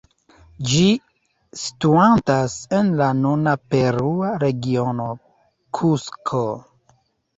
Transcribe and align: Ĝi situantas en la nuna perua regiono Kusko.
Ĝi 0.69 0.85
situantas 1.63 2.55
en 2.79 2.89
la 3.01 3.09
nuna 3.19 3.55
perua 3.75 4.33
regiono 4.45 5.09
Kusko. 5.81 6.43